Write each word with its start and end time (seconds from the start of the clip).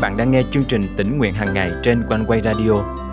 bạn 0.00 0.16
đang 0.16 0.30
nghe 0.30 0.42
chương 0.50 0.64
trình 0.64 0.94
tỉnh 0.96 1.18
nguyện 1.18 1.34
hàng 1.34 1.54
ngày 1.54 1.70
trên 1.82 2.02
quanh 2.08 2.24
quay 2.26 2.40
radio 2.44 2.72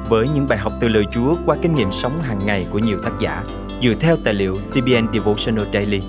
với 0.09 0.27
những 0.29 0.47
bài 0.47 0.57
học 0.57 0.73
từ 0.81 0.87
lời 0.87 1.03
Chúa 1.11 1.35
qua 1.45 1.57
kinh 1.61 1.75
nghiệm 1.75 1.91
sống 1.91 2.21
hàng 2.21 2.45
ngày 2.45 2.67
của 2.71 2.79
nhiều 2.79 2.99
tác 3.03 3.11
giả 3.19 3.43
dựa 3.81 3.93
theo 3.93 4.17
tài 4.23 4.33
liệu 4.33 4.57
CBN 4.57 5.13
Devotional 5.13 5.65
Daily. 5.73 6.01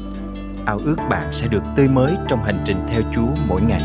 Ao 0.66 0.80
ước 0.84 0.96
bạn 1.10 1.32
sẽ 1.32 1.48
được 1.48 1.62
tươi 1.76 1.88
mới 1.88 2.14
trong 2.28 2.42
hành 2.42 2.62
trình 2.66 2.80
theo 2.88 3.02
Chúa 3.14 3.28
mỗi 3.48 3.60
ngày. 3.62 3.82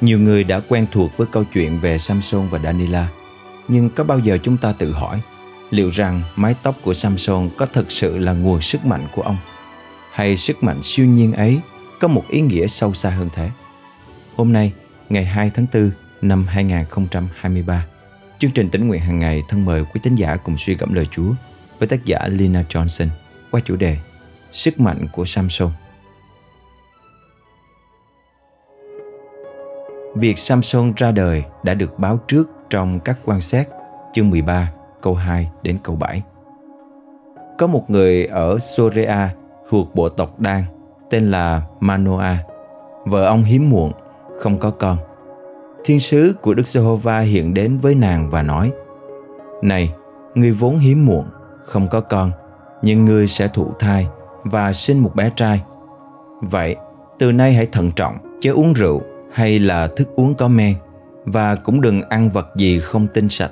Nhiều 0.00 0.18
người 0.18 0.44
đã 0.44 0.60
quen 0.68 0.86
thuộc 0.92 1.16
với 1.16 1.26
câu 1.32 1.44
chuyện 1.52 1.80
về 1.80 1.98
Samson 1.98 2.48
và 2.48 2.58
Danila, 2.58 3.08
nhưng 3.68 3.90
có 3.90 4.04
bao 4.04 4.18
giờ 4.18 4.38
chúng 4.42 4.56
ta 4.56 4.72
tự 4.78 4.92
hỏi 4.92 5.22
liệu 5.70 5.90
rằng 5.90 6.22
mái 6.36 6.54
tóc 6.62 6.74
của 6.82 6.94
Samson 6.94 7.48
có 7.56 7.66
thật 7.66 7.92
sự 7.92 8.18
là 8.18 8.32
nguồn 8.32 8.60
sức 8.60 8.86
mạnh 8.86 9.06
của 9.14 9.22
ông? 9.22 9.36
Hay 10.14 10.36
sức 10.36 10.62
mạnh 10.62 10.82
siêu 10.82 11.06
nhiên 11.06 11.32
ấy 11.32 11.60
có 12.00 12.08
một 12.08 12.24
ý 12.28 12.40
nghĩa 12.40 12.66
sâu 12.66 12.94
xa 12.94 13.10
hơn 13.10 13.28
thế. 13.32 13.50
Hôm 14.36 14.52
nay, 14.52 14.72
ngày 15.08 15.24
2 15.24 15.50
tháng 15.54 15.66
4 15.74 15.90
năm 16.22 16.46
2023, 16.46 17.86
chương 18.38 18.50
trình 18.50 18.70
tỉnh 18.70 18.88
nguyện 18.88 19.00
hàng 19.00 19.18
ngày 19.18 19.42
thân 19.48 19.64
mời 19.64 19.84
quý 19.84 20.00
tín 20.02 20.14
giả 20.14 20.36
cùng 20.36 20.56
suy 20.56 20.74
gẫm 20.74 20.94
lời 20.94 21.06
Chúa 21.10 21.32
với 21.78 21.88
tác 21.88 22.04
giả 22.04 22.28
Lina 22.28 22.64
Johnson 22.68 23.08
qua 23.50 23.60
chủ 23.64 23.76
đề 23.76 23.96
Sức 24.52 24.80
mạnh 24.80 25.06
của 25.12 25.24
Samson. 25.24 25.70
Việc 30.14 30.38
Samson 30.38 30.92
ra 30.96 31.12
đời 31.12 31.44
đã 31.62 31.74
được 31.74 31.98
báo 31.98 32.20
trước 32.28 32.50
trong 32.70 33.00
các 33.00 33.18
quan 33.24 33.40
sát 33.40 33.68
chương 34.14 34.30
13 34.30 34.70
câu 35.02 35.14
2 35.14 35.48
đến 35.62 35.78
câu 35.82 35.96
7. 35.96 36.22
Có 37.58 37.66
một 37.66 37.90
người 37.90 38.26
ở 38.26 38.58
Sorea 38.58 39.30
thuộc 39.68 39.94
bộ 39.94 40.08
tộc 40.08 40.40
Đan 40.40 40.62
tên 41.10 41.30
là 41.30 41.62
Manoa. 41.80 42.38
Vợ 43.04 43.26
ông 43.26 43.44
hiếm 43.44 43.70
muộn, 43.70 43.92
không 44.38 44.58
có 44.58 44.70
con. 44.70 44.96
Thiên 45.84 46.00
sứ 46.00 46.34
của 46.42 46.54
Đức 46.54 46.66
Giê-hô-va 46.66 47.18
hiện 47.18 47.54
đến 47.54 47.78
với 47.78 47.94
nàng 47.94 48.30
và 48.30 48.42
nói 48.42 48.72
Này, 49.62 49.94
ngươi 50.34 50.50
vốn 50.50 50.78
hiếm 50.78 51.06
muộn, 51.06 51.24
không 51.64 51.88
có 51.88 52.00
con, 52.00 52.30
nhưng 52.82 53.04
ngươi 53.04 53.26
sẽ 53.26 53.48
thụ 53.48 53.72
thai 53.78 54.06
và 54.44 54.72
sinh 54.72 54.98
một 54.98 55.14
bé 55.14 55.30
trai. 55.36 55.62
Vậy, 56.40 56.76
từ 57.18 57.32
nay 57.32 57.54
hãy 57.54 57.66
thận 57.66 57.90
trọng, 57.96 58.38
chớ 58.40 58.52
uống 58.52 58.72
rượu 58.72 59.02
hay 59.32 59.58
là 59.58 59.86
thức 59.86 60.08
uống 60.16 60.34
có 60.34 60.48
men 60.48 60.74
và 61.24 61.54
cũng 61.54 61.80
đừng 61.80 62.02
ăn 62.02 62.30
vật 62.30 62.48
gì 62.56 62.80
không 62.80 63.06
tinh 63.14 63.28
sạch 63.28 63.50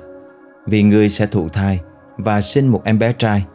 vì 0.67 0.83
ngươi 0.83 1.09
sẽ 1.09 1.25
thụ 1.25 1.49
thai 1.49 1.79
và 2.17 2.41
sinh 2.41 2.67
một 2.67 2.81
em 2.83 2.99
bé 2.99 3.13
trai. 3.13 3.45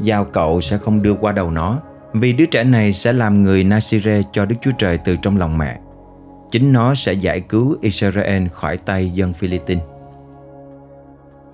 Dao 0.00 0.24
cậu 0.24 0.60
sẽ 0.60 0.78
không 0.78 1.02
đưa 1.02 1.14
qua 1.14 1.32
đầu 1.32 1.50
nó 1.50 1.78
vì 2.20 2.32
đứa 2.32 2.46
trẻ 2.46 2.64
này 2.64 2.92
sẽ 2.92 3.12
làm 3.12 3.42
người 3.42 3.64
Nasire 3.64 4.22
cho 4.32 4.46
Đức 4.46 4.56
Chúa 4.62 4.70
Trời 4.78 4.98
từ 4.98 5.16
trong 5.22 5.36
lòng 5.36 5.58
mẹ. 5.58 5.80
Chính 6.50 6.72
nó 6.72 6.94
sẽ 6.94 7.12
giải 7.12 7.40
cứu 7.40 7.76
Israel 7.80 8.46
khỏi 8.52 8.76
tay 8.76 9.10
dân 9.10 9.32
Philippines. 9.32 9.84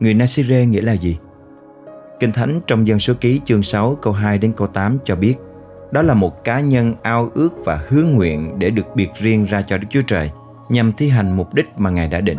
Người 0.00 0.14
Nasire 0.14 0.66
nghĩa 0.66 0.82
là 0.82 0.92
gì? 0.92 1.18
Kinh 2.20 2.32
Thánh 2.32 2.60
trong 2.66 2.86
dân 2.86 2.98
số 2.98 3.14
ký 3.20 3.40
chương 3.44 3.62
6 3.62 3.94
câu 4.02 4.12
2 4.12 4.38
đến 4.38 4.52
câu 4.56 4.66
8 4.66 4.98
cho 5.04 5.16
biết 5.16 5.34
đó 5.92 6.02
là 6.02 6.14
một 6.14 6.44
cá 6.44 6.60
nhân 6.60 6.94
ao 7.02 7.30
ước 7.34 7.64
và 7.64 7.80
hứa 7.88 8.02
nguyện 8.02 8.58
để 8.58 8.70
được 8.70 8.86
biệt 8.94 9.08
riêng 9.14 9.44
ra 9.44 9.62
cho 9.62 9.78
Đức 9.78 9.86
Chúa 9.90 10.02
Trời 10.06 10.30
nhằm 10.68 10.92
thi 10.92 11.08
hành 11.08 11.36
mục 11.36 11.54
đích 11.54 11.66
mà 11.76 11.90
Ngài 11.90 12.08
đã 12.08 12.20
định. 12.20 12.38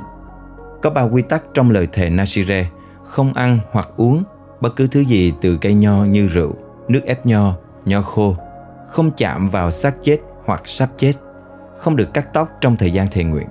Có 0.82 0.90
ba 0.90 1.02
quy 1.02 1.22
tắc 1.22 1.44
trong 1.54 1.72
lời 1.72 1.88
thề 1.94 2.10
Nasire 2.10 2.66
không 3.04 3.34
ăn 3.34 3.60
hoặc 3.72 3.90
uống 3.98 4.24
bất 4.62 4.76
cứ 4.76 4.88
thứ 4.88 5.00
gì 5.00 5.34
từ 5.42 5.58
cây 5.58 5.74
nho 5.74 6.04
như 6.04 6.28
rượu, 6.28 6.56
nước 6.88 7.02
ép 7.06 7.26
nho 7.26 7.56
nho 7.86 8.02
khô, 8.02 8.36
không 8.88 9.12
chạm 9.18 9.50
vào 9.50 9.72
xác 9.72 9.96
chết 10.04 10.18
hoặc 10.46 10.62
sắp 10.66 10.90
chết, 10.98 11.14
không 11.78 11.96
được 11.96 12.14
cắt 12.14 12.34
tóc 12.34 12.50
trong 12.62 12.76
thời 12.76 12.92
gian 12.92 13.08
thề 13.12 13.24
nguyện. 13.24 13.48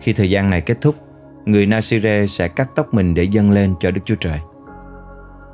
Khi 0.00 0.12
thời 0.12 0.30
gian 0.30 0.50
này 0.50 0.60
kết 0.60 0.80
thúc, 0.80 0.94
người 1.44 1.66
Nasire 1.66 2.26
sẽ 2.26 2.48
cắt 2.48 2.70
tóc 2.74 2.94
mình 2.94 3.14
để 3.14 3.22
dâng 3.22 3.50
lên 3.50 3.74
cho 3.80 3.90
Đức 3.90 4.00
Chúa 4.04 4.14
Trời. 4.14 4.38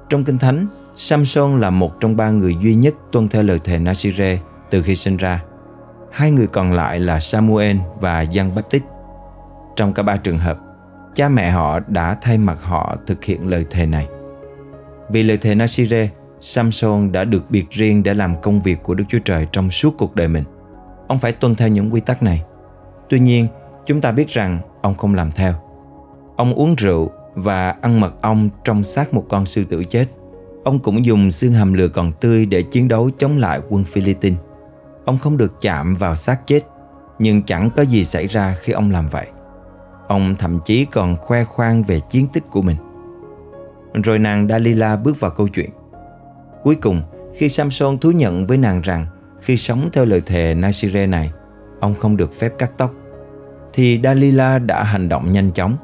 Trong 0.09 0.25
Kinh 0.25 0.39
Thánh, 0.39 0.67
Samson 0.95 1.61
là 1.61 1.71
một 1.71 2.01
trong 2.01 2.17
ba 2.17 2.31
người 2.31 2.57
duy 2.61 2.75
nhất 2.75 2.95
tuân 3.13 3.29
theo 3.29 3.43
lời 3.43 3.59
thề 3.65 3.79
Nasire 3.79 4.39
từ 4.71 4.83
khi 4.83 4.95
sinh 4.95 5.17
ra. 5.17 5.43
Hai 6.13 6.31
người 6.31 6.47
còn 6.47 6.73
lại 6.73 6.99
là 6.99 7.21
Samuel 7.21 7.77
và 8.01 8.23
Giăng 8.23 8.55
Baptist. 8.55 8.85
Trong 9.77 9.93
cả 9.93 10.03
ba 10.03 10.17
trường 10.17 10.39
hợp, 10.39 10.59
cha 11.15 11.29
mẹ 11.29 11.51
họ 11.51 11.81
đã 11.87 12.17
thay 12.21 12.39
mặt 12.39 12.63
họ 12.63 12.97
thực 13.07 13.25
hiện 13.25 13.49
lời 13.49 13.67
thề 13.71 13.87
này. 13.87 14.09
Vì 15.11 15.23
lời 15.23 15.37
thề 15.37 15.55
Nasire 15.55 16.11
Samson 16.41 17.13
đã 17.13 17.25
được 17.25 17.51
biệt 17.51 17.71
riêng 17.71 18.03
để 18.03 18.15
làm 18.15 18.41
công 18.43 18.61
việc 18.61 18.83
của 18.83 18.95
Đức 18.95 19.05
Chúa 19.09 19.19
Trời 19.25 19.47
trong 19.53 19.71
suốt 19.71 19.95
cuộc 19.99 20.17
đời 20.17 20.29
mình. 20.29 20.45
Ông 21.09 21.19
phải 21.19 21.33
tuân 21.33 21.55
theo 21.55 21.69
những 21.69 21.95
quy 21.95 22.01
tắc 22.01 22.23
này. 22.23 22.43
Tuy 23.09 23.19
nhiên, 23.19 23.49
chúng 23.87 24.01
ta 24.01 24.13
biết 24.13 24.29
rằng 24.29 24.61
ông 24.83 24.95
không 24.95 25.15
làm 25.15 25.33
theo. 25.33 25.55
Ông 26.37 26.55
uống 26.55 26.75
rượu 26.75 27.11
và 27.35 27.71
ăn 27.81 28.01
mật 28.01 28.23
ong 28.23 28.49
trong 28.65 28.85
xác 28.85 29.15
một 29.15 29.25
con 29.29 29.47
sư 29.47 29.65
tử 29.65 29.85
chết. 29.85 30.07
Ông 30.65 30.79
cũng 30.79 31.05
dùng 31.05 31.31
xương 31.31 31.53
hàm 31.53 31.73
lừa 31.73 31.89
còn 31.89 32.13
tươi 32.13 32.47
để 32.47 32.63
chiến 32.63 32.89
đấu 32.89 33.11
chống 33.19 33.39
lại 33.39 33.61
quân 33.69 33.85
Philippines. 33.85 34.39
Ông 35.05 35.19
không 35.19 35.37
được 35.37 35.61
chạm 35.61 35.95
vào 35.95 36.17
xác 36.17 36.47
chết, 36.47 36.61
nhưng 37.19 37.43
chẳng 37.43 37.71
có 37.77 37.83
gì 37.83 38.05
xảy 38.05 38.27
ra 38.27 38.57
khi 38.61 38.73
ông 38.73 38.91
làm 38.91 39.09
vậy. 39.09 39.27
Ông 40.09 40.35
thậm 40.39 40.59
chí 40.65 40.85
còn 40.85 41.17
khoe 41.17 41.45
khoang 41.45 41.83
về 41.83 42.01
chiến 42.01 42.27
tích 42.33 42.45
của 42.51 42.63
mình. 42.63 42.77
Rồi 44.05 44.19
nàng 44.19 44.49
Dalila 44.49 44.97
bước 44.97 45.21
vào 45.21 45.31
câu 45.31 45.49
chuyện. 45.49 45.71
Cuối 46.63 46.75
cùng, 46.75 47.03
khi 47.35 47.49
Samson 47.49 47.99
thú 47.99 48.11
nhận 48.11 48.47
với 48.47 48.57
nàng 48.57 48.81
rằng 48.81 49.07
khi 49.41 49.57
sống 49.57 49.89
theo 49.93 50.05
lời 50.05 50.21
thề 50.27 50.55
Nasire 50.55 51.07
này, 51.07 51.33
ông 51.81 51.95
không 51.95 52.17
được 52.17 52.39
phép 52.39 52.53
cắt 52.59 52.71
tóc, 52.77 52.95
thì 53.73 54.01
Dalila 54.05 54.59
đã 54.59 54.83
hành 54.83 55.09
động 55.09 55.33
nhanh 55.33 55.51
chóng. 55.51 55.77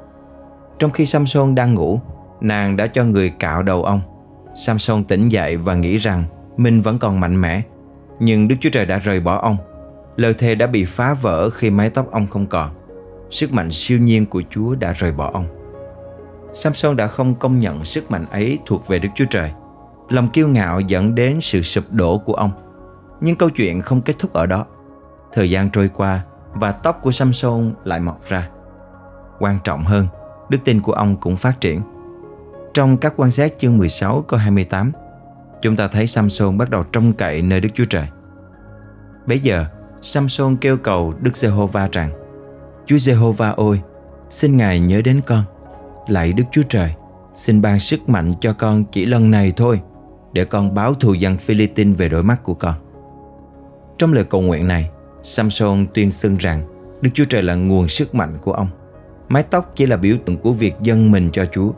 Trong 0.79 0.91
khi 0.91 1.07
Samson 1.07 1.55
đang 1.55 1.75
ngủ, 1.75 2.01
nàng 2.41 2.77
đã 2.77 2.87
cho 2.87 3.05
người 3.05 3.33
cạo 3.39 3.63
đầu 3.63 3.85
ông. 3.85 4.01
Samson 4.55 5.05
tỉnh 5.05 5.29
dậy 5.29 5.57
và 5.57 5.75
nghĩ 5.75 5.97
rằng 5.97 6.25
mình 6.57 6.83
vẫn 6.83 6.99
còn 6.99 7.21
mạnh 7.21 7.41
mẽ, 7.41 7.63
nhưng 8.21 8.49
Đức 8.49 8.57
Chúa 8.61 8.71
Trời 8.71 8.87
đã 8.87 8.99
rời 8.99 9.21
bỏ 9.21 9.37
ông. 9.37 9.57
Lời 10.17 10.35
thề 10.35 10.55
đã 10.55 10.67
bị 10.67 10.85
phá 10.85 11.15
vỡ 11.15 11.51
khi 11.51 11.71
mái 11.71 11.91
tóc 11.91 12.11
ông 12.11 12.27
không 12.27 12.47
còn. 12.47 12.71
Sức 13.31 13.53
mạnh 13.53 13.71
siêu 13.71 13.99
nhiên 13.99 14.27
của 14.27 14.43
Chúa 14.51 14.75
đã 14.75 14.93
rời 14.93 15.13
bỏ 15.13 15.31
ông. 15.33 15.47
Samson 16.55 16.97
đã 16.97 17.07
không 17.07 17.35
công 17.35 17.59
nhận 17.59 17.85
sức 17.85 18.11
mạnh 18.11 18.27
ấy 18.31 18.59
thuộc 18.67 18.89
về 18.89 18.99
Đức 18.99 19.09
Chúa 19.15 19.27
Trời– 19.31 19.51
Lòng 20.09 20.29
kiêu 20.29 20.49
ngạo 20.49 20.81
dẫn 20.81 21.15
đến 21.15 21.41
sự 21.41 21.63
sụp 21.63 21.85
đổ 21.91 22.19
của 22.19 22.35
ông. 22.35 22.51
Nhưng 23.21 23.37
câu 23.37 23.51
chuyện 23.51 23.81
không 23.83 24.03
kết 24.03 24.19
thúc 24.19 24.33
ở 24.33 24.47
đó. 24.47 24.67
Thời 25.33 25.51
gian 25.51 25.71
trôi 25.71 25.89
qua 25.89 26.25
và 26.55 26.73
tóc 26.73 27.01
của 27.03 27.11
Samson 27.11 27.75
lại 27.85 28.01
mọc 28.01 28.21
ra. 28.29 28.49
Quan 29.39 29.59
trọng 29.65 29.85
hơn, 29.85 30.07
đức 30.49 30.59
tin 30.65 30.81
của 30.81 30.93
ông 30.93 31.17
cũng 31.17 31.37
phát 31.37 31.61
triển. 31.61 31.83
Trong 32.75 32.97
các 32.97 33.15
quan 33.17 33.31
sát 33.31 33.55
chương 33.59 33.79
16 33.79 34.25
câu 34.29 34.41
28, 34.41 34.93
chúng 35.63 35.77
ta 35.77 35.87
thấy 35.87 36.07
Samson 36.07 36.59
bắt 36.59 36.71
đầu 36.71 36.83
trông 36.83 37.13
cậy 37.13 37.43
nơi 37.43 37.61
Đức 37.61 37.69
Chúa 37.75 37.85
Trời. 37.85 38.09
Bây 39.27 39.39
giờ, 39.39 39.67
Samson 40.03 40.57
kêu 40.57 40.77
cầu 40.77 41.15
Đức 41.21 41.37
Giê-hô-va 41.37 41.89
rằng 41.93 42.11
Chúa 42.87 42.99
Giê-hô-va 42.99 43.51
ôi, 43.51 43.83
xin 44.31 44.57
Ngài 44.57 44.81
nhớ 44.81 45.03
đến 45.05 45.21
con. 45.27 45.43
Lạy 46.09 46.33
Đức 46.33 46.45
Chúa 46.51 46.63
Trời, 46.69 46.95
xin 47.33 47.63
ban 47.63 47.79
sức 47.79 48.09
mạnh 48.09 48.33
cho 48.41 48.53
con 48.53 48.85
chỉ 48.85 49.07
lần 49.07 49.31
này 49.31 49.53
thôi 49.57 49.81
để 50.35 50.45
con 50.45 50.75
báo 50.75 50.95
thù 50.95 51.15
dân 51.15 51.37
Philippines 51.37 51.99
về 51.99 52.09
đôi 52.09 52.23
mắt 52.23 52.43
của 52.43 52.55
con. 52.55 52.75
Trong 53.99 54.13
lời 54.13 54.25
cầu 54.25 54.41
nguyện 54.41 54.69
này, 54.69 54.91
Samson 55.23 55.87
tuyên 55.95 56.11
xưng 56.11 56.37
rằng 56.37 56.63
Đức 57.01 57.11
Chúa 57.15 57.25
Trời 57.25 57.43
là 57.43 57.55
nguồn 57.55 57.89
sức 57.89 58.15
mạnh 58.15 58.39
của 58.43 58.53
ông. 58.53 58.69
Mái 59.29 59.43
tóc 59.43 59.73
chỉ 59.77 59.87
là 59.87 59.97
biểu 59.97 60.17
tượng 60.25 60.39
của 60.39 60.53
việc 60.53 60.75
dâng 60.83 61.11
mình 61.11 61.31
cho 61.33 61.45
Chúa. 61.53 61.73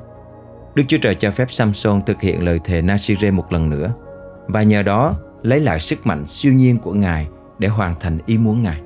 Đức 0.75 0.83
Chúa 0.89 0.99
Trời 1.03 1.15
cho 1.15 1.31
phép 1.31 1.51
Samson 1.51 2.03
thực 2.07 2.21
hiện 2.21 2.45
lời 2.45 2.61
thề 2.65 2.83
Nasire 2.83 3.31
một 3.31 3.53
lần 3.53 3.71
nữa 3.71 3.93
và 4.47 4.63
nhờ 4.63 4.83
đó 4.83 5.15
lấy 5.43 5.61
lại 5.61 5.81
sức 5.81 6.07
mạnh 6.07 6.27
siêu 6.27 6.53
nhiên 6.53 6.79
của 6.79 6.93
Ngài 6.93 7.29
để 7.59 7.69
hoàn 7.69 7.95
thành 8.01 8.19
ý 8.27 8.39
muốn 8.39 8.63
Ngài. 8.63 8.81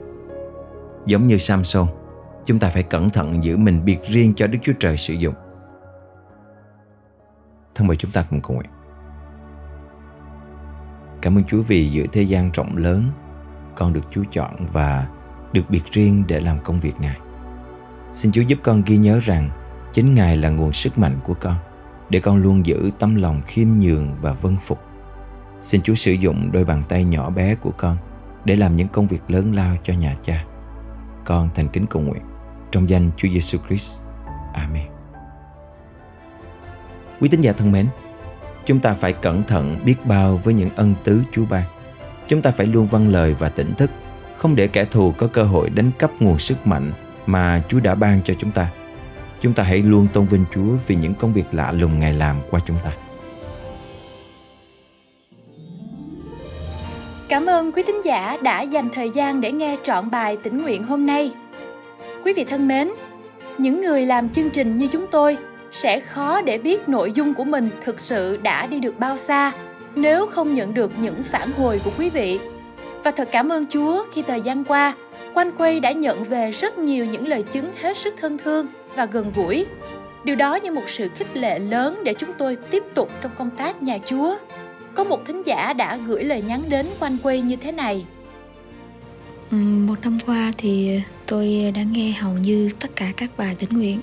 Giống 1.06 1.26
như 1.26 1.38
Samson, 1.38 1.86
chúng 2.46 2.58
ta 2.58 2.68
phải 2.68 2.82
cẩn 2.82 3.10
thận 3.10 3.44
giữ 3.44 3.56
mình 3.56 3.84
biệt 3.84 3.98
riêng 4.08 4.34
cho 4.36 4.46
Đức 4.46 4.58
Chúa 4.62 4.72
Trời 4.80 4.96
sử 4.96 5.14
dụng. 5.14 5.34
Thân 7.74 7.86
mời 7.86 7.96
chúng 7.96 8.10
ta 8.10 8.24
cùng 8.30 8.40
cầu 8.40 8.56
nguyện. 8.56 8.70
Cảm 11.22 11.38
ơn 11.38 11.44
Chúa 11.44 11.62
vì 11.62 11.90
giữa 11.90 12.04
thế 12.12 12.22
gian 12.22 12.50
rộng 12.50 12.76
lớn, 12.76 13.10
con 13.74 13.92
được 13.92 14.04
Chúa 14.10 14.22
chọn 14.32 14.66
và 14.72 15.06
được 15.52 15.70
biệt 15.70 15.82
riêng 15.92 16.24
để 16.26 16.40
làm 16.40 16.58
công 16.64 16.80
việc 16.80 16.94
Ngài. 17.00 17.18
Xin 18.12 18.32
Chúa 18.32 18.42
giúp 18.42 18.58
con 18.62 18.82
ghi 18.86 18.96
nhớ 18.96 19.20
rằng 19.22 19.50
chính 19.92 20.14
Ngài 20.14 20.36
là 20.36 20.50
nguồn 20.50 20.72
sức 20.72 20.98
mạnh 20.98 21.16
của 21.24 21.34
con, 21.34 21.54
để 22.10 22.20
con 22.20 22.36
luôn 22.36 22.66
giữ 22.66 22.90
tâm 22.98 23.14
lòng 23.14 23.42
khiêm 23.46 23.68
nhường 23.68 24.14
và 24.20 24.32
vân 24.32 24.56
phục. 24.66 24.80
Xin 25.60 25.82
Chúa 25.82 25.94
sử 25.94 26.12
dụng 26.12 26.52
đôi 26.52 26.64
bàn 26.64 26.82
tay 26.88 27.04
nhỏ 27.04 27.30
bé 27.30 27.54
của 27.54 27.72
con 27.76 27.96
để 28.44 28.56
làm 28.56 28.76
những 28.76 28.88
công 28.88 29.06
việc 29.06 29.22
lớn 29.28 29.52
lao 29.54 29.76
cho 29.82 29.94
nhà 29.94 30.16
cha. 30.22 30.44
Con 31.24 31.48
thành 31.54 31.68
kính 31.68 31.86
cầu 31.86 32.02
nguyện 32.02 32.22
trong 32.70 32.88
danh 32.88 33.10
Chúa 33.16 33.28
Giêsu 33.28 33.58
Christ. 33.68 34.02
Amen. 34.52 34.86
Quý 37.20 37.28
tín 37.28 37.40
giả 37.40 37.52
thân 37.52 37.72
mến, 37.72 37.86
chúng 38.66 38.80
ta 38.80 38.94
phải 38.94 39.12
cẩn 39.12 39.42
thận 39.42 39.76
biết 39.84 39.96
bao 40.04 40.40
với 40.44 40.54
những 40.54 40.70
ân 40.76 40.94
tứ 41.04 41.22
Chúa 41.32 41.44
ban. 41.50 41.62
chúng 42.28 42.42
ta 42.42 42.50
phải 42.50 42.66
luôn 42.66 42.86
vâng 42.86 43.08
lời 43.08 43.34
và 43.38 43.48
tỉnh 43.48 43.74
thức, 43.74 43.90
không 44.36 44.56
để 44.56 44.66
kẻ 44.66 44.84
thù 44.84 45.12
có 45.18 45.26
cơ 45.26 45.42
hội 45.42 45.70
đánh 45.70 45.90
cắp 45.98 46.10
nguồn 46.20 46.38
sức 46.38 46.66
mạnh 46.66 46.92
mà 47.26 47.60
Chúa 47.68 47.80
đã 47.80 47.94
ban 47.94 48.20
cho 48.24 48.34
chúng 48.38 48.50
ta. 48.50 48.68
Chúng 49.40 49.52
ta 49.52 49.62
hãy 49.62 49.78
luôn 49.78 50.06
tôn 50.12 50.26
vinh 50.26 50.44
Chúa 50.54 50.76
vì 50.86 50.94
những 50.94 51.14
công 51.14 51.32
việc 51.32 51.44
lạ 51.52 51.72
lùng 51.72 51.98
Ngài 51.98 52.12
làm 52.12 52.36
qua 52.50 52.60
chúng 52.66 52.76
ta. 52.84 52.92
Cảm 57.28 57.46
ơn 57.46 57.72
quý 57.72 57.82
thính 57.86 58.04
giả 58.04 58.36
đã 58.42 58.62
dành 58.62 58.88
thời 58.94 59.10
gian 59.10 59.40
để 59.40 59.52
nghe 59.52 59.76
trọn 59.82 60.10
bài 60.10 60.36
tĩnh 60.42 60.62
nguyện 60.62 60.84
hôm 60.84 61.06
nay. 61.06 61.32
Quý 62.24 62.32
vị 62.36 62.44
thân 62.44 62.68
mến, 62.68 62.90
những 63.58 63.80
người 63.80 64.06
làm 64.06 64.28
chương 64.28 64.50
trình 64.50 64.78
như 64.78 64.88
chúng 64.92 65.06
tôi 65.10 65.36
sẽ 65.72 66.00
khó 66.00 66.40
để 66.40 66.58
biết 66.58 66.88
nội 66.88 67.12
dung 67.14 67.34
của 67.34 67.44
mình 67.44 67.70
thực 67.84 68.00
sự 68.00 68.36
đã 68.36 68.66
đi 68.66 68.80
được 68.80 68.98
bao 68.98 69.16
xa 69.16 69.52
nếu 69.94 70.26
không 70.26 70.54
nhận 70.54 70.74
được 70.74 70.92
những 70.98 71.22
phản 71.22 71.52
hồi 71.52 71.80
của 71.84 71.90
quý 71.98 72.10
vị. 72.10 72.38
Và 73.04 73.10
thật 73.10 73.28
cảm 73.32 73.52
ơn 73.52 73.66
Chúa 73.66 74.04
khi 74.12 74.22
thời 74.22 74.40
gian 74.40 74.64
qua, 74.64 74.94
Quanh 75.34 75.52
Quay 75.58 75.80
đã 75.80 75.92
nhận 75.92 76.24
về 76.24 76.50
rất 76.50 76.78
nhiều 76.78 77.04
những 77.04 77.28
lời 77.28 77.42
chứng 77.42 77.70
hết 77.80 77.96
sức 77.96 78.14
thân 78.20 78.38
thương 78.38 78.66
và 78.96 79.04
gần 79.04 79.32
gũi. 79.36 79.66
Điều 80.24 80.36
đó 80.36 80.54
như 80.54 80.72
một 80.72 80.82
sự 80.86 81.08
khích 81.16 81.36
lệ 81.36 81.58
lớn 81.58 82.02
để 82.04 82.14
chúng 82.14 82.30
tôi 82.38 82.56
tiếp 82.70 82.82
tục 82.94 83.10
trong 83.22 83.32
công 83.38 83.50
tác 83.50 83.82
nhà 83.82 83.98
Chúa. 84.06 84.36
Có 84.94 85.04
một 85.04 85.26
thính 85.26 85.42
giả 85.46 85.72
đã 85.72 85.96
gửi 85.96 86.24
lời 86.24 86.42
nhắn 86.42 86.62
đến 86.68 86.86
Quanh 87.00 87.16
Quay 87.22 87.40
như 87.40 87.56
thế 87.56 87.72
này. 87.72 88.04
Một 89.86 89.94
năm 90.02 90.18
qua 90.26 90.52
thì 90.58 91.00
tôi 91.26 91.72
đã 91.74 91.82
nghe 91.82 92.10
hầu 92.10 92.32
như 92.32 92.70
tất 92.80 92.88
cả 92.96 93.12
các 93.16 93.30
bài 93.36 93.56
tĩnh 93.58 93.70
nguyện 93.70 94.00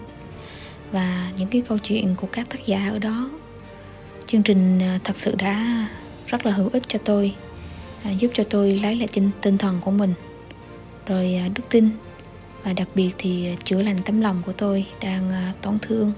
và 0.92 1.32
những 1.38 1.48
cái 1.48 1.62
câu 1.62 1.78
chuyện 1.78 2.16
của 2.16 2.28
các 2.32 2.50
tác 2.50 2.66
giả 2.66 2.90
ở 2.90 3.00
đó 3.00 3.30
chương 4.28 4.44
trình 4.44 4.80
à, 4.80 5.00
thật 5.04 5.18
sự 5.18 5.36
đã 5.36 5.88
rất 6.28 6.46
là 6.46 6.52
hữu 6.52 6.70
ích 6.74 6.84
cho 6.88 7.00
tôi 7.06 7.36
à, 8.04 8.12
giúp 8.12 8.32
cho 8.34 8.44
tôi 8.44 8.80
lấy 8.84 8.96
lại 8.96 9.08
tinh, 9.14 9.30
tinh 9.42 9.58
thần 9.58 9.80
của 9.86 9.92
mình 9.92 10.14
rồi 11.06 11.36
à, 11.36 11.50
đức 11.56 11.64
tin 11.70 11.90
và 12.64 12.74
đặc 12.74 12.88
biệt 12.96 13.12
thì 13.18 13.48
chữa 13.64 13.82
lành 13.82 13.98
tấm 14.06 14.22
lòng 14.22 14.42
của 14.46 14.54
tôi 14.54 14.86
đang 15.02 15.32
tổn 15.62 15.80
thương 15.82 16.14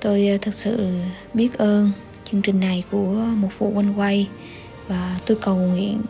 tôi 0.00 0.38
thật 0.42 0.54
sự 0.54 0.94
biết 1.34 1.58
ơn 1.58 1.90
chương 2.24 2.42
trình 2.42 2.60
này 2.60 2.84
của 2.90 3.12
một 3.36 3.48
phụ 3.50 3.70
quanh 3.74 3.98
quay 3.98 4.28
và 4.88 5.18
tôi 5.26 5.36
cầu 5.40 5.56
nguyện 5.56 6.00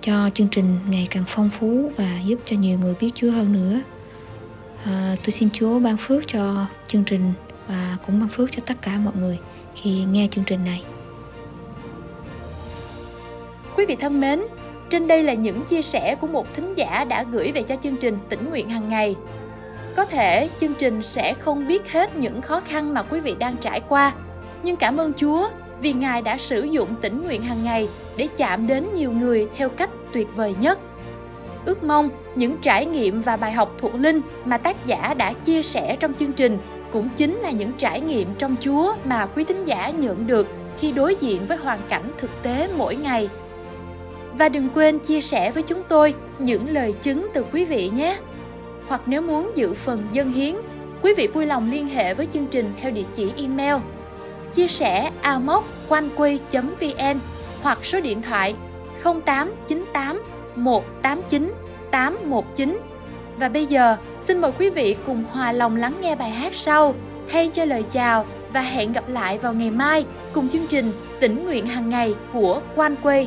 cho 0.00 0.30
chương 0.34 0.48
trình 0.50 0.76
ngày 0.88 1.06
càng 1.10 1.24
phong 1.26 1.50
phú 1.50 1.90
và 1.96 2.20
giúp 2.26 2.40
cho 2.44 2.56
nhiều 2.56 2.78
người 2.78 2.94
biết 3.00 3.10
Chúa 3.14 3.30
hơn 3.30 3.52
nữa. 3.52 3.80
À, 4.86 5.16
tôi 5.24 5.30
xin 5.30 5.48
Chúa 5.52 5.78
ban 5.78 5.96
phước 5.96 6.28
cho 6.28 6.66
chương 6.88 7.04
trình 7.04 7.32
và 7.68 7.96
cũng 8.06 8.20
ban 8.20 8.28
phước 8.28 8.52
cho 8.52 8.62
tất 8.66 8.74
cả 8.82 8.98
mọi 9.04 9.14
người 9.20 9.38
khi 9.74 10.04
nghe 10.04 10.28
chương 10.30 10.44
trình 10.44 10.64
này. 10.64 10.82
Quý 13.76 13.86
vị 13.86 13.96
thân 13.96 14.20
mến, 14.20 14.42
trên 14.90 15.08
đây 15.08 15.22
là 15.22 15.34
những 15.34 15.64
chia 15.64 15.82
sẻ 15.82 16.14
của 16.14 16.26
một 16.26 16.54
thính 16.54 16.74
giả 16.76 17.04
đã 17.04 17.24
gửi 17.32 17.52
về 17.52 17.62
cho 17.62 17.76
chương 17.82 17.96
trình 17.96 18.18
tỉnh 18.28 18.50
nguyện 18.50 18.70
hàng 18.70 18.88
ngày. 18.88 19.16
Có 19.96 20.04
thể 20.04 20.48
chương 20.60 20.74
trình 20.74 21.02
sẽ 21.02 21.34
không 21.34 21.68
biết 21.68 21.92
hết 21.92 22.16
những 22.16 22.42
khó 22.42 22.60
khăn 22.60 22.94
mà 22.94 23.02
quý 23.02 23.20
vị 23.20 23.34
đang 23.38 23.56
trải 23.56 23.80
qua, 23.80 24.12
nhưng 24.62 24.76
cảm 24.76 24.96
ơn 24.96 25.12
Chúa 25.16 25.48
vì 25.80 25.92
Ngài 25.92 26.22
đã 26.22 26.38
sử 26.38 26.62
dụng 26.62 26.94
tỉnh 27.00 27.24
nguyện 27.24 27.42
hàng 27.42 27.64
ngày 27.64 27.88
để 28.16 28.28
chạm 28.36 28.66
đến 28.66 28.86
nhiều 28.94 29.12
người 29.12 29.48
theo 29.56 29.68
cách 29.68 29.90
tuyệt 30.12 30.26
vời 30.34 30.54
nhất. 30.60 30.78
Ước 31.66 31.84
mong 31.84 32.10
những 32.34 32.56
trải 32.62 32.86
nghiệm 32.86 33.22
và 33.22 33.36
bài 33.36 33.52
học 33.52 33.76
thuộc 33.78 33.94
linh 33.94 34.20
mà 34.44 34.58
tác 34.58 34.86
giả 34.86 35.14
đã 35.14 35.32
chia 35.32 35.62
sẻ 35.62 35.96
trong 36.00 36.14
chương 36.14 36.32
trình 36.32 36.58
cũng 36.92 37.08
chính 37.16 37.36
là 37.36 37.50
những 37.50 37.72
trải 37.72 38.00
nghiệm 38.00 38.28
trong 38.38 38.56
Chúa 38.60 38.94
mà 39.04 39.26
quý 39.26 39.44
thính 39.44 39.64
giả 39.64 39.90
nhận 39.90 40.26
được 40.26 40.48
khi 40.78 40.92
đối 40.92 41.16
diện 41.20 41.46
với 41.46 41.56
hoàn 41.56 41.78
cảnh 41.88 42.10
thực 42.18 42.30
tế 42.42 42.68
mỗi 42.78 42.96
ngày. 42.96 43.28
Và 44.38 44.48
đừng 44.48 44.68
quên 44.74 44.98
chia 44.98 45.20
sẻ 45.20 45.50
với 45.50 45.62
chúng 45.62 45.82
tôi 45.88 46.14
những 46.38 46.68
lời 46.68 46.94
chứng 47.02 47.26
từ 47.34 47.44
quý 47.52 47.64
vị 47.64 47.90
nhé. 47.94 48.18
Hoặc 48.88 49.00
nếu 49.06 49.22
muốn 49.22 49.50
dự 49.54 49.74
phần 49.74 50.02
dân 50.12 50.32
hiến, 50.32 50.54
quý 51.02 51.14
vị 51.16 51.26
vui 51.26 51.46
lòng 51.46 51.70
liên 51.70 51.88
hệ 51.88 52.14
với 52.14 52.28
chương 52.32 52.46
trình 52.46 52.72
theo 52.80 52.90
địa 52.90 53.04
chỉ 53.16 53.32
email 53.36 53.76
chia 54.54 54.68
sẻ 54.68 55.10
amoconeway.vn 55.22 57.18
hoặc 57.62 57.78
số 57.82 58.00
điện 58.00 58.22
thoại 58.22 58.54
0898 59.02 60.22
189 60.56 61.52
819. 61.90 62.80
Và 63.36 63.48
bây 63.48 63.66
giờ, 63.66 63.96
xin 64.22 64.40
mời 64.40 64.52
quý 64.58 64.70
vị 64.70 64.96
cùng 65.06 65.24
hòa 65.32 65.52
lòng 65.52 65.76
lắng 65.76 65.94
nghe 66.00 66.14
bài 66.14 66.30
hát 66.30 66.54
sau, 66.54 66.94
hay 67.28 67.50
cho 67.52 67.64
lời 67.64 67.84
chào 67.90 68.24
và 68.52 68.60
hẹn 68.60 68.92
gặp 68.92 69.08
lại 69.08 69.38
vào 69.38 69.52
ngày 69.52 69.70
mai 69.70 70.04
cùng 70.32 70.48
chương 70.48 70.66
trình 70.66 70.92
tỉnh 71.20 71.44
nguyện 71.44 71.66
hàng 71.66 71.88
ngày 71.88 72.14
của 72.32 72.60
Quan 72.76 72.96
Quê. 73.02 73.26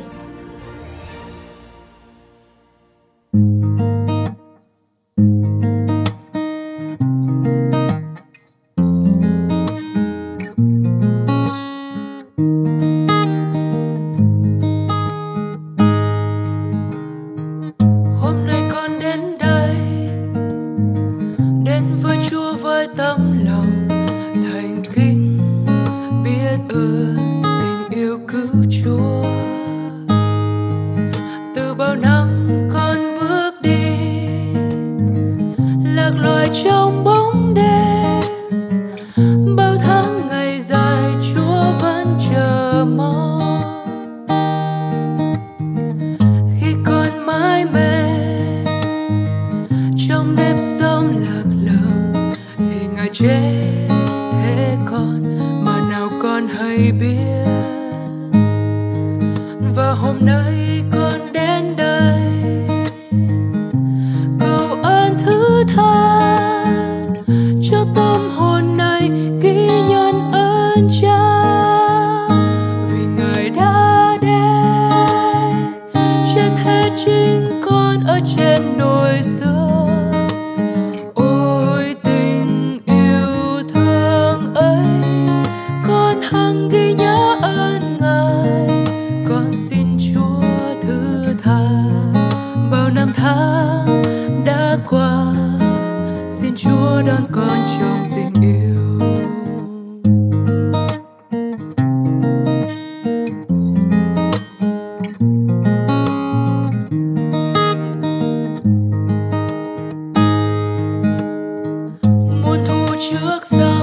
trong 50.30 50.36
nếp 50.36 50.56
sống 50.58 51.24
lạc 51.24 51.44
lõng 51.64 52.32
thì 52.58 52.86
ngài 52.96 53.08
chết 53.12 53.88
thế 54.32 54.76
con, 54.90 55.38
mà 55.64 55.90
nào 55.90 56.10
con 56.22 56.48
hay 56.48 56.92
biết. 56.92 57.46
Và 59.74 59.92
hôm 59.92 60.16
nay 60.20 60.69
tháng 93.22 94.02
đã 94.44 94.78
qua. 94.90 95.34
Xin 96.30 96.54
chúa 96.56 97.02
đón 97.06 97.26
con 97.32 97.58
trong 97.80 98.10
tình 98.14 98.42
yêu. 98.42 99.00
Muốn 112.44 112.64
thu 112.68 112.86
trước 113.10 113.40
sau 113.44 113.79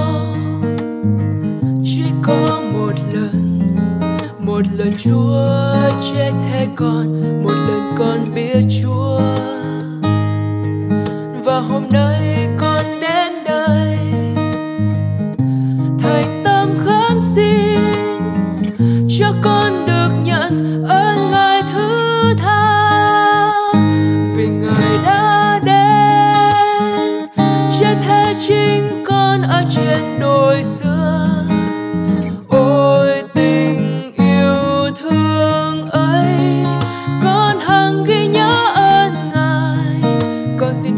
một 4.58 4.66
lần 4.76 4.92
chúa 4.98 5.90
chết 6.12 6.32
thế 6.50 6.66
con 6.76 7.20
một 7.42 7.50
lần 7.50 7.94
con 7.98 8.24
biết 8.34 8.62
chúa. 8.82 9.20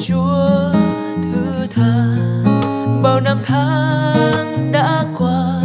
chúa 0.00 0.72
thứ 1.32 1.66
tha. 1.74 2.04
Bao 3.02 3.20
năm 3.20 3.38
tháng 3.44 4.72
đã 4.72 5.04
qua, 5.18 5.60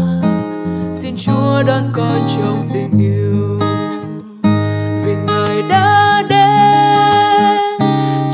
xin 0.91 1.15
chúa 1.17 1.63
đón 1.63 1.89
con 1.93 2.27
trong 2.37 2.69
tình 2.73 2.99
yêu. 2.99 3.59
Vì 5.05 5.15
ngài 5.27 5.61
đã 5.69 6.23
đến 6.29 7.89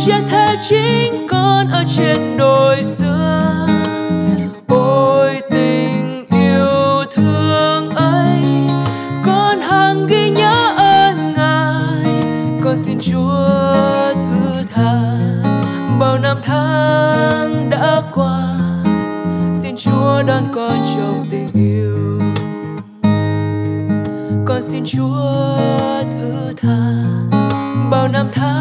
chết 0.05 0.22
thế 0.29 0.55
chính 0.70 1.27
con 1.29 1.72
ở 1.72 1.84
trên 1.98 2.38
đồi 2.38 2.84
xa 2.84 3.00
bao 28.13 28.24
năm 28.24 28.32
tháng 28.34 28.41
đã 28.41 28.51
qua 28.51 28.61